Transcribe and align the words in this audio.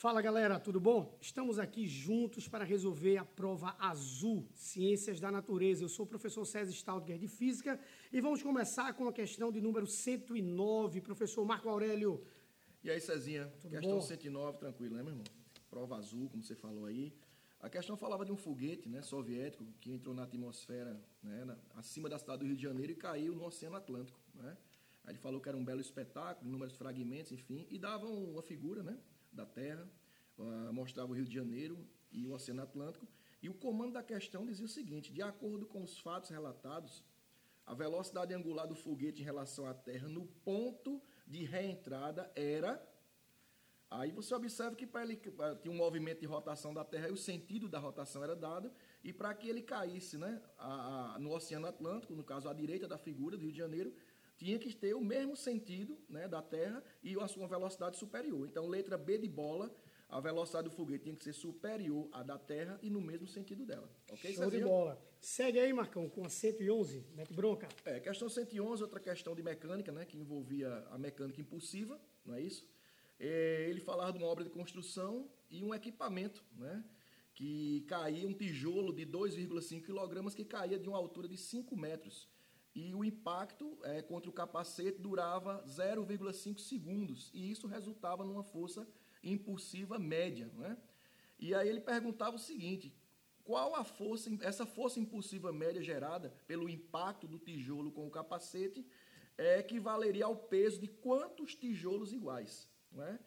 Fala 0.00 0.22
galera, 0.22 0.58
tudo 0.58 0.80
bom? 0.80 1.14
Estamos 1.20 1.58
aqui 1.58 1.86
juntos 1.86 2.48
para 2.48 2.64
resolver 2.64 3.18
a 3.18 3.24
prova 3.26 3.76
azul, 3.78 4.48
Ciências 4.54 5.20
da 5.20 5.30
Natureza. 5.30 5.84
Eu 5.84 5.90
sou 5.90 6.06
o 6.06 6.08
professor 6.08 6.42
César 6.46 6.72
Staudger 6.72 7.18
de 7.18 7.28
Física 7.28 7.78
e 8.10 8.18
vamos 8.18 8.42
começar 8.42 8.94
com 8.94 9.06
a 9.06 9.12
questão 9.12 9.52
de 9.52 9.60
número 9.60 9.86
109, 9.86 11.02
professor 11.02 11.44
Marco 11.44 11.68
Aurélio. 11.68 12.24
E 12.82 12.90
aí, 12.90 12.98
Cezinha, 12.98 13.52
tudo 13.60 13.72
questão 13.72 13.96
bom? 13.96 14.00
109, 14.00 14.56
tranquilo, 14.56 14.96
né, 14.96 15.02
meu 15.02 15.12
irmão? 15.12 15.24
Prova 15.68 15.96
azul, 15.96 16.30
como 16.30 16.42
você 16.42 16.54
falou 16.54 16.86
aí. 16.86 17.12
A 17.60 17.68
questão 17.68 17.94
falava 17.94 18.24
de 18.24 18.32
um 18.32 18.38
foguete 18.38 18.88
né, 18.88 19.02
soviético 19.02 19.66
que 19.82 19.92
entrou 19.92 20.14
na 20.14 20.22
atmosfera 20.22 20.98
né, 21.22 21.44
na, 21.44 21.58
acima 21.74 22.08
da 22.08 22.18
cidade 22.18 22.38
do 22.38 22.46
Rio 22.46 22.56
de 22.56 22.62
Janeiro 22.62 22.92
e 22.92 22.96
caiu 22.96 23.34
no 23.34 23.44
Oceano 23.44 23.76
Atlântico. 23.76 24.18
Né? 24.32 24.56
Aí 25.04 25.12
ele 25.12 25.18
falou 25.18 25.42
que 25.42 25.48
era 25.50 25.58
um 25.58 25.64
belo 25.64 25.82
espetáculo, 25.82 26.48
inúmeros 26.48 26.74
fragmentos, 26.74 27.32
enfim, 27.32 27.66
e 27.68 27.78
dava 27.78 28.06
uma 28.06 28.40
figura, 28.40 28.82
né? 28.82 28.98
Da 29.32 29.46
Terra, 29.46 29.88
uh, 30.38 30.72
mostrava 30.72 31.10
o 31.10 31.14
Rio 31.14 31.24
de 31.24 31.34
Janeiro 31.34 31.86
e 32.10 32.26
o 32.26 32.32
Oceano 32.32 32.62
Atlântico. 32.62 33.06
E 33.42 33.48
o 33.48 33.54
comando 33.54 33.94
da 33.94 34.02
questão 34.02 34.44
dizia 34.44 34.66
o 34.66 34.68
seguinte: 34.68 35.12
de 35.12 35.22
acordo 35.22 35.66
com 35.66 35.82
os 35.82 35.98
fatos 35.98 36.30
relatados, 36.30 37.04
a 37.66 37.74
velocidade 37.74 38.34
angular 38.34 38.66
do 38.66 38.74
foguete 38.74 39.22
em 39.22 39.24
relação 39.24 39.66
à 39.66 39.72
Terra 39.72 40.08
no 40.08 40.26
ponto 40.26 41.00
de 41.26 41.44
reentrada 41.44 42.30
era. 42.34 42.84
Aí 43.88 44.12
você 44.12 44.32
observa 44.34 44.76
que 44.76 44.86
para 44.86 45.02
ele 45.02 45.16
tinha 45.16 45.72
um 45.72 45.76
movimento 45.76 46.20
de 46.20 46.26
rotação 46.26 46.72
da 46.72 46.84
Terra 46.84 47.08
e 47.08 47.12
o 47.12 47.16
sentido 47.16 47.68
da 47.68 47.80
rotação 47.80 48.22
era 48.22 48.36
dado, 48.36 48.72
e 49.02 49.12
para 49.12 49.34
que 49.34 49.48
ele 49.48 49.62
caísse 49.62 50.16
né, 50.16 50.40
a, 50.56 51.14
a, 51.14 51.18
no 51.18 51.32
Oceano 51.32 51.66
Atlântico, 51.66 52.14
no 52.14 52.22
caso 52.22 52.48
à 52.48 52.52
direita 52.52 52.86
da 52.86 52.96
figura 52.96 53.36
do 53.36 53.42
Rio 53.42 53.50
de 53.50 53.58
Janeiro, 53.58 53.92
tinha 54.40 54.58
que 54.58 54.74
ter 54.74 54.94
o 54.94 55.04
mesmo 55.04 55.36
sentido 55.36 55.98
né, 56.08 56.26
da 56.26 56.40
Terra 56.40 56.82
e 57.02 57.14
a 57.14 57.28
sua 57.28 57.46
velocidade 57.46 57.98
superior. 57.98 58.48
Então, 58.48 58.66
letra 58.66 58.96
B 58.96 59.18
de 59.18 59.28
bola, 59.28 59.70
a 60.08 60.18
velocidade 60.18 60.66
do 60.66 60.74
foguete 60.74 61.04
tinha 61.04 61.14
que 61.14 61.22
ser 61.22 61.34
superior 61.34 62.08
à 62.10 62.22
da 62.22 62.38
Terra 62.38 62.78
e 62.82 62.88
no 62.88 63.02
mesmo 63.02 63.26
sentido 63.26 63.66
dela. 63.66 63.86
Ok, 64.10 64.32
Show 64.32 64.50
de 64.50 64.60
bola. 64.60 64.98
Segue 65.20 65.60
aí, 65.60 65.70
Marcão, 65.74 66.08
com 66.08 66.24
a 66.24 66.30
111, 66.30 67.04
mete 67.14 67.34
bronca. 67.34 67.68
É, 67.84 68.00
questão 68.00 68.30
111, 68.30 68.82
outra 68.82 68.98
questão 68.98 69.34
de 69.34 69.42
mecânica, 69.42 69.92
né, 69.92 70.06
que 70.06 70.16
envolvia 70.16 70.86
a 70.90 70.96
mecânica 70.96 71.38
impulsiva, 71.38 72.00
não 72.24 72.34
é 72.34 72.40
isso? 72.40 72.66
É, 73.18 73.66
ele 73.68 73.80
falava 73.80 74.10
de 74.10 74.18
uma 74.18 74.26
obra 74.26 74.42
de 74.42 74.48
construção 74.48 75.30
e 75.50 75.62
um 75.62 75.74
equipamento, 75.74 76.42
né, 76.56 76.82
que 77.34 77.82
caía 77.86 78.26
um 78.26 78.32
tijolo 78.32 78.90
de 78.90 79.04
2,5 79.04 79.82
kg 79.82 80.34
que 80.34 80.46
caía 80.46 80.78
de 80.78 80.88
uma 80.88 80.96
altura 80.96 81.28
de 81.28 81.36
5 81.36 81.76
metros 81.76 82.26
e 82.74 82.94
o 82.94 83.04
impacto 83.04 83.78
é, 83.82 84.00
contra 84.02 84.30
o 84.30 84.32
capacete 84.32 85.00
durava 85.00 85.62
0,5 85.66 86.58
segundos, 86.58 87.30
e 87.34 87.50
isso 87.50 87.66
resultava 87.66 88.24
numa 88.24 88.44
força 88.44 88.86
impulsiva 89.22 89.98
média. 89.98 90.50
Né? 90.56 90.76
E 91.38 91.54
aí 91.54 91.68
ele 91.68 91.80
perguntava 91.80 92.36
o 92.36 92.38
seguinte: 92.38 92.94
qual 93.42 93.74
a 93.74 93.84
força, 93.84 94.30
essa 94.42 94.64
força 94.64 95.00
impulsiva 95.00 95.52
média 95.52 95.82
gerada 95.82 96.32
pelo 96.46 96.68
impacto 96.68 97.26
do 97.26 97.38
tijolo 97.38 97.90
com 97.90 98.06
o 98.06 98.10
capacete 98.10 98.86
é, 99.36 99.58
equivaleria 99.58 100.26
ao 100.26 100.36
peso 100.36 100.80
de 100.80 100.86
quantos 100.86 101.54
tijolos 101.54 102.12
iguais? 102.12 102.68
Né? 102.92 103.18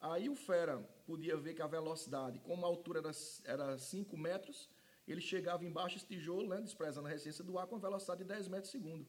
Aí 0.00 0.28
o 0.28 0.34
Fera 0.34 0.78
podia 1.04 1.36
ver 1.36 1.54
que 1.54 1.62
a 1.62 1.66
velocidade, 1.66 2.38
como 2.40 2.64
a 2.64 2.68
altura 2.68 3.00
era, 3.00 3.10
era 3.44 3.78
5 3.78 4.16
metros, 4.16 4.68
ele 5.12 5.20
chegava 5.20 5.64
embaixo 5.64 5.96
desse 5.96 6.06
tijolo, 6.06 6.48
né, 6.48 6.60
desprezando 6.60 7.06
a 7.06 7.10
resistência 7.10 7.44
do 7.44 7.58
ar, 7.58 7.66
com 7.66 7.76
a 7.76 7.78
velocidade 7.78 8.22
de 8.22 8.28
10 8.28 8.48
metros 8.48 8.70
por 8.70 8.78
segundo, 8.78 9.06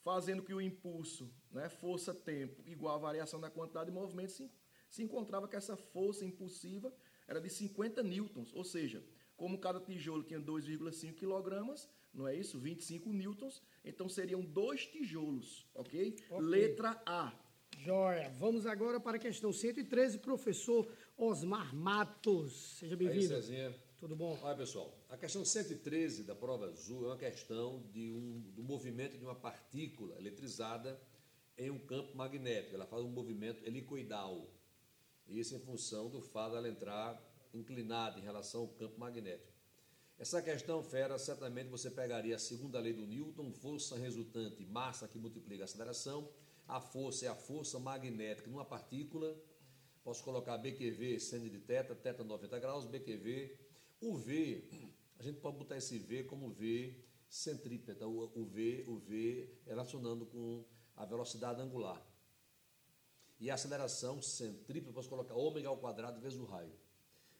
fazendo 0.00 0.42
que 0.42 0.52
o 0.52 0.60
impulso, 0.60 1.32
né, 1.50 1.68
força-tempo, 1.68 2.62
igual 2.66 2.96
a 2.96 2.98
variação 2.98 3.40
da 3.40 3.50
quantidade 3.50 3.86
de 3.86 3.92
movimento, 3.92 4.32
se, 4.32 4.50
se 4.88 5.02
encontrava 5.02 5.48
que 5.48 5.56
essa 5.56 5.76
força 5.76 6.24
impulsiva 6.24 6.92
era 7.26 7.40
de 7.40 7.48
50 7.48 8.02
newtons, 8.02 8.52
ou 8.52 8.64
seja, 8.64 9.02
como 9.36 9.58
cada 9.58 9.80
tijolo 9.80 10.22
tinha 10.22 10.40
2,5 10.40 11.14
quilogramas, 11.14 11.88
não 12.12 12.28
é 12.28 12.36
isso? 12.36 12.58
25 12.58 13.10
newtons, 13.12 13.62
então 13.84 14.08
seriam 14.08 14.42
dois 14.42 14.86
tijolos, 14.86 15.66
ok? 15.74 16.16
okay. 16.30 16.46
Letra 16.46 17.02
A. 17.06 17.32
Joia. 17.78 18.30
Vamos 18.38 18.66
agora 18.66 19.00
para 19.00 19.16
a 19.16 19.20
questão 19.20 19.52
113, 19.52 20.18
professor 20.18 20.86
Osmar 21.16 21.74
Matos. 21.74 22.76
Seja 22.78 22.96
bem-vindo. 22.96 23.28
Tudo 24.02 24.16
bom? 24.16 24.36
Olha, 24.42 24.56
pessoal, 24.56 24.92
a 25.08 25.16
questão 25.16 25.44
113 25.44 26.24
da 26.24 26.34
prova 26.34 26.66
azul 26.66 27.04
é 27.04 27.06
uma 27.10 27.16
questão 27.16 27.84
de 27.92 28.10
um, 28.10 28.40
do 28.52 28.60
movimento 28.60 29.16
de 29.16 29.24
uma 29.24 29.36
partícula 29.36 30.18
eletrizada 30.18 31.00
em 31.56 31.70
um 31.70 31.78
campo 31.78 32.16
magnético. 32.16 32.74
Ela 32.74 32.84
faz 32.84 33.04
um 33.04 33.10
movimento 33.10 33.64
helicoidal. 33.64 34.50
Isso 35.28 35.54
em 35.54 35.60
função 35.60 36.10
do 36.10 36.20
fato 36.20 36.54
dela 36.54 36.68
entrar 36.68 37.16
inclinada 37.54 38.18
em 38.18 38.22
relação 38.22 38.62
ao 38.62 38.68
campo 38.70 38.98
magnético. 38.98 39.52
Essa 40.18 40.42
questão, 40.42 40.82
Fera, 40.82 41.16
certamente 41.16 41.68
você 41.68 41.88
pegaria 41.88 42.34
a 42.34 42.40
segunda 42.40 42.80
lei 42.80 42.92
do 42.92 43.06
Newton, 43.06 43.52
força 43.52 43.96
resultante, 43.96 44.66
massa 44.66 45.06
que 45.06 45.16
multiplica 45.16 45.62
a 45.62 45.66
aceleração. 45.66 46.28
A 46.66 46.80
força 46.80 47.26
é 47.26 47.28
a 47.28 47.36
força 47.36 47.78
magnética 47.78 48.50
numa 48.50 48.64
partícula. 48.64 49.40
Posso 50.02 50.24
colocar 50.24 50.58
BQV 50.58 51.20
sendo 51.20 51.48
de 51.48 51.60
teta, 51.60 51.94
teta 51.94 52.24
90 52.24 52.58
graus, 52.58 52.84
BQV 52.84 53.61
o 54.02 54.16
V, 54.16 54.64
a 55.18 55.22
gente 55.22 55.38
pode 55.40 55.56
botar 55.56 55.76
esse 55.76 55.96
V 55.98 56.24
como 56.24 56.50
V 56.50 56.94
centrípeta, 57.28 58.06
o 58.06 58.44
V, 58.44 58.84
o 58.88 58.96
V 58.98 59.48
relacionando 59.64 60.26
com 60.26 60.64
a 60.96 61.04
velocidade 61.04 61.62
angular. 61.62 62.04
E 63.38 63.48
a 63.50 63.54
aceleração 63.54 64.20
centrípeta, 64.20 64.92
posso 64.92 65.08
colocar 65.08 65.34
ômega 65.34 65.68
ao 65.68 65.78
quadrado 65.78 66.20
vezes 66.20 66.38
o 66.38 66.44
raio. 66.44 66.72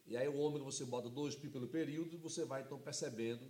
E 0.06 0.16
aí 0.16 0.26
o 0.28 0.38
ômega 0.38 0.64
você 0.64 0.84
bota 0.84 1.08
2π 1.08 1.50
pelo 1.50 1.68
período, 1.68 2.18
você 2.18 2.44
vai 2.44 2.62
então 2.62 2.78
percebendo, 2.78 3.44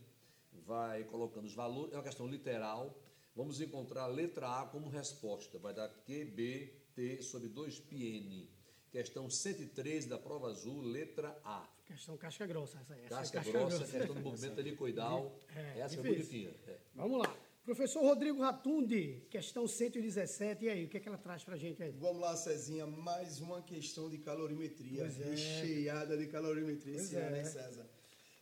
vai 0.66 1.04
colocando 1.04 1.46
os 1.46 1.54
valores, 1.54 1.92
é 1.92 1.96
uma 1.96 2.02
questão 2.02 2.26
literal. 2.26 2.98
Vamos 3.34 3.60
encontrar 3.60 4.02
a 4.02 4.06
letra 4.06 4.60
A 4.60 4.66
como 4.66 4.88
resposta, 4.88 5.58
vai 5.58 5.72
dar 5.72 5.88
QBT 5.88 7.22
sobre 7.22 7.48
2πn. 7.48 8.48
Questão 8.92 9.30
113 9.30 10.06
da 10.06 10.18
prova 10.18 10.48
azul, 10.48 10.82
letra 10.82 11.34
A. 11.42 11.66
Questão 11.86 12.14
casca 12.18 12.46
grossa 12.46 12.78
essa 12.78 12.92
aí. 12.92 13.00
Casca, 13.04 13.38
casca 13.38 13.50
grossa, 13.50 13.78
grossa, 13.78 13.98
questão 13.98 14.14
do 14.14 14.20
movimento 14.20 14.58
helicoidal. 14.58 15.34
É, 15.56 15.80
essa 15.80 15.96
difícil. 15.96 16.00
é 16.00 16.14
bonitinha. 16.14 16.54
É. 16.66 16.78
Vamos 16.94 17.18
lá. 17.20 17.36
Professor 17.64 18.02
Rodrigo 18.02 18.42
Ratundi, 18.42 19.26
questão 19.30 19.66
117, 19.66 20.66
e 20.66 20.68
aí, 20.68 20.84
o 20.84 20.88
que, 20.90 20.98
é 20.98 21.00
que 21.00 21.08
ela 21.08 21.16
traz 21.16 21.42
para 21.42 21.54
a 21.54 21.56
gente 21.56 21.82
aí? 21.82 21.92
Vamos 21.92 22.20
lá, 22.20 22.36
Cezinha, 22.36 22.86
mais 22.86 23.40
uma 23.40 23.62
questão 23.62 24.10
de 24.10 24.18
calorimetria, 24.18 25.04
pois 25.04 25.20
é. 25.20 26.16
de 26.16 26.26
calorimetria 26.26 26.96
pois 26.96 27.06
esse 27.06 27.16
é. 27.16 27.20
ano, 27.20 27.36
hein, 27.36 27.44
César? 27.46 27.88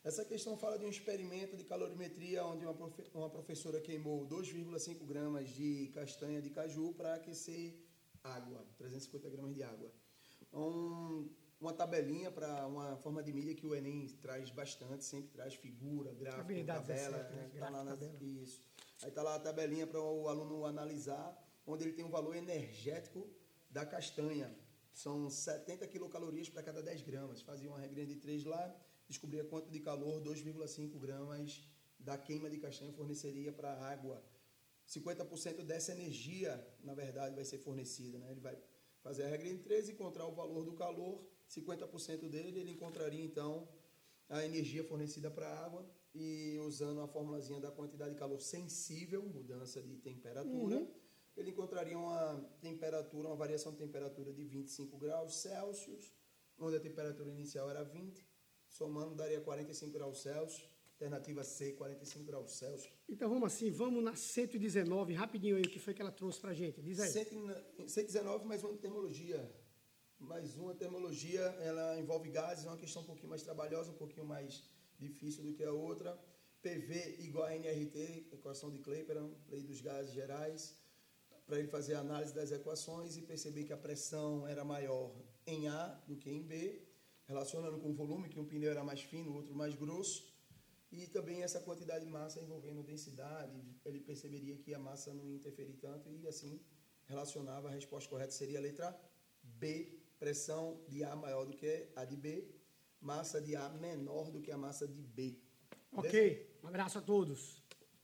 Essa 0.03 0.25
questão 0.25 0.57
fala 0.57 0.77
de 0.77 0.85
um 0.85 0.89
experimento 0.91 1.57
de 1.57 1.63
calorimetria 1.63 2.45
onde 2.45 2.65
uma, 2.65 2.75
profe 2.75 3.05
uma 3.15 3.31
professora 3.31 3.81
queimou 3.81 4.27
2,5 4.27 5.07
gramas 5.07 5.49
de 5.51 5.93
castanha 5.95 6.43
de 6.43 6.51
caju 6.51 6.93
para 6.95 7.15
aquecer 7.15 7.77
água, 8.25 8.67
350 8.79 9.31
gramas 9.31 9.55
de 9.55 9.63
água 9.63 9.93
um, 10.53 11.29
uma 11.61 11.73
tabelinha 11.73 12.31
para 12.31 12.67
uma 12.67 12.97
forma 12.97 13.23
de 13.23 13.33
mídia 13.33 13.55
que 13.55 13.67
o 13.67 13.75
Enem 13.75 14.07
traz 14.21 14.51
bastante, 14.51 15.05
sempre 15.05 15.31
traz 15.31 15.55
figura, 15.55 16.13
gráfico, 16.15 16.65
tabela, 16.67 17.19
né? 17.19 17.51
tá 17.59 17.69
lá 17.69 17.85
nas, 17.85 17.99
tabela. 17.99 18.25
isso. 18.25 18.63
Aí 19.03 19.09
está 19.09 19.23
lá 19.23 19.35
a 19.35 19.39
tabelinha 19.39 19.87
para 19.87 20.01
o 20.01 20.29
aluno 20.29 20.65
analisar, 20.65 21.37
onde 21.67 21.85
ele 21.85 21.93
tem 21.93 22.05
um 22.05 22.11
valor 22.11 22.35
energético 22.35 23.29
da 23.71 23.85
castanha. 23.85 24.55
São 24.93 25.31
70 25.31 25.87
quilocalorias 25.87 26.49
para 26.49 26.63
cada 26.63 26.83
10 26.83 27.03
gramas. 27.03 27.41
Fazia 27.43 27.69
uma 27.69 27.79
regrinha 27.79 28.07
de 28.07 28.17
3 28.17 28.45
lá, 28.45 28.75
descobria 29.09 29.45
quanto 29.45 29.71
de 29.71 29.81
calor 29.81 30.21
2,5 30.23 30.99
gramas 30.99 31.63
da 31.99 32.17
queima 32.17 32.49
de 32.49 32.59
castanha 32.59 32.93
forneceria 32.93 33.53
para 33.53 33.73
a 33.73 33.91
água. 33.91 34.23
50% 34.89 35.63
dessa 35.63 35.93
energia, 35.93 36.67
na 36.83 36.95
verdade, 36.95 37.35
vai 37.35 37.45
ser 37.45 37.59
fornecida. 37.59 38.19
Né? 38.19 38.33
Ele 38.33 38.41
vai 38.41 38.59
fazer 39.03 39.25
a 39.25 39.29
regra 39.29 39.49
em 39.49 39.59
13, 39.59 39.93
encontrar 39.93 40.27
o 40.27 40.33
valor 40.33 40.65
do 40.65 40.73
calor, 40.73 41.25
50% 41.49 42.29
dele, 42.29 42.61
ele 42.61 42.71
encontraria 42.71 43.25
então 43.25 43.69
a 44.29 44.45
energia 44.45 44.85
fornecida 44.85 45.31
para 45.31 45.49
a 45.49 45.65
água 45.65 45.85
e 46.15 46.59
usando 46.61 47.01
a 47.01 47.09
formulazinha 47.09 47.61
da 47.61 47.71
quantidade 47.71 48.13
de 48.13 48.19
calor 48.19 48.41
sensível, 48.41 49.23
mudança 49.23 49.83
de 49.83 49.97
temperatura, 49.97 50.77
uhum. 50.77 50.95
ele 51.37 51.51
encontraria 51.51 51.99
uma 51.99 52.41
temperatura, 52.61 53.29
uma 53.29 53.37
variação 53.37 53.73
de 53.73 53.79
temperatura 53.79 54.33
de 54.33 54.45
25 54.45 54.97
graus 54.99 55.35
Celsius, 55.41 56.13
onde 56.59 56.77
a 56.77 56.81
temperatura 56.81 57.31
inicial 57.31 57.71
era 57.71 57.83
20, 57.83 58.27
somando 58.69 59.15
daria 59.15 59.41
45 59.41 59.93
graus 59.93 60.23
Celsius, 60.23 60.69
Alternativa 61.01 61.43
C, 61.43 61.73
45 61.73 62.25
graus 62.27 62.51
Celsius. 62.51 62.93
Então 63.09 63.27
vamos 63.27 63.47
assim, 63.51 63.71
vamos 63.71 64.05
na 64.05 64.15
119, 64.15 65.15
rapidinho 65.15 65.57
aí, 65.57 65.63
o 65.63 65.71
que 65.71 65.79
foi 65.79 65.95
que 65.95 66.03
ela 66.03 66.13
trouxe 66.13 66.39
para 66.39 66.53
gente? 66.53 66.83
Diz 66.83 67.01
aí. 67.01 67.11
119, 67.11 68.45
mais 68.45 68.63
uma 68.63 68.77
termologia. 68.77 69.51
Mais 70.19 70.59
uma 70.59 70.75
termologia, 70.75 71.41
ela 71.41 71.99
envolve 71.99 72.29
gases, 72.29 72.67
é 72.67 72.69
uma 72.69 72.77
questão 72.77 73.01
um 73.01 73.07
pouquinho 73.07 73.31
mais 73.31 73.43
trabalhosa, 73.43 73.91
um 73.91 73.95
pouquinho 73.95 74.27
mais 74.27 74.63
difícil 74.99 75.43
do 75.43 75.55
que 75.55 75.65
a 75.65 75.73
outra. 75.73 76.23
PV 76.61 77.17
igual 77.21 77.47
a 77.47 77.57
NRT, 77.57 78.27
equação 78.33 78.71
de 78.71 78.79
Clapeyron, 78.79 79.33
lei 79.49 79.63
dos 79.63 79.81
gases 79.81 80.13
gerais, 80.13 80.77
para 81.47 81.59
ele 81.59 81.69
fazer 81.69 81.95
a 81.95 82.01
análise 82.01 82.35
das 82.35 82.53
equações 82.53 83.17
e 83.17 83.23
perceber 83.23 83.65
que 83.65 83.73
a 83.73 83.79
pressão 83.79 84.47
era 84.47 84.63
maior 84.67 85.17
em 85.47 85.67
A 85.67 85.99
do 86.07 86.15
que 86.19 86.29
em 86.31 86.43
B 86.43 86.91
relacionando 87.31 87.79
com 87.79 87.91
o 87.91 87.95
volume, 87.95 88.29
que 88.29 88.41
um 88.41 88.45
pneu 88.45 88.73
era 88.73 88.83
mais 88.83 89.01
fino, 89.01 89.31
o 89.31 89.37
outro 89.37 89.55
mais 89.55 89.75
grosso, 89.77 90.27
e 90.91 91.07
também 91.07 91.43
essa 91.43 91.61
quantidade 91.61 92.05
de 92.05 92.11
massa 92.11 92.41
envolvendo 92.41 92.83
densidade, 92.83 93.65
ele 93.85 94.01
perceberia 94.01 94.57
que 94.57 94.75
a 94.75 94.79
massa 94.79 95.15
não 95.15 95.27
ia 95.29 95.37
interferir 95.37 95.75
tanto 95.75 96.13
e 96.17 96.27
assim 96.27 96.61
relacionava 97.07 97.69
a 97.69 97.71
resposta 97.71 98.09
correta 98.09 98.33
seria 98.33 98.59
a 98.59 98.63
letra 98.63 98.99
B, 99.43 100.01
pressão 100.19 100.85
de 100.89 101.03
A 101.05 101.15
maior 101.15 101.45
do 101.47 101.53
que 101.57 101.89
a 101.95 102.05
de 102.05 102.17
B, 102.17 102.49
massa 103.01 103.41
de 103.41 103.55
A 103.57 103.69
menor 103.69 104.31
do 104.31 104.41
que 104.41 104.51
a 104.51 104.59
massa 104.59 104.87
de 104.87 105.03
B. 105.03 105.39
Ok, 105.93 106.59
um 106.63 106.69
abraço 106.69 106.99
a 106.99 107.03
todos. 107.03 107.60